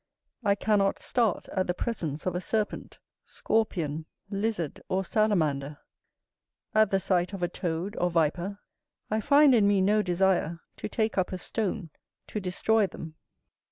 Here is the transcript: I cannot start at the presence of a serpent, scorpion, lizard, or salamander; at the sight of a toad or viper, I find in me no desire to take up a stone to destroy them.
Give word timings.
I 0.43 0.55
cannot 0.55 0.97
start 0.97 1.47
at 1.49 1.67
the 1.67 1.75
presence 1.75 2.25
of 2.25 2.33
a 2.33 2.41
serpent, 2.41 2.97
scorpion, 3.23 4.07
lizard, 4.31 4.81
or 4.89 5.05
salamander; 5.05 5.77
at 6.73 6.89
the 6.89 6.99
sight 6.99 7.33
of 7.33 7.43
a 7.43 7.47
toad 7.47 7.95
or 7.97 8.09
viper, 8.09 8.57
I 9.11 9.21
find 9.21 9.53
in 9.53 9.67
me 9.67 9.79
no 9.79 10.01
desire 10.01 10.59
to 10.77 10.89
take 10.89 11.19
up 11.19 11.31
a 11.31 11.37
stone 11.37 11.91
to 12.29 12.39
destroy 12.39 12.87
them. 12.87 13.13